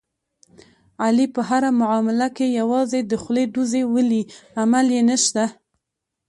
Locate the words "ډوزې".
3.53-3.83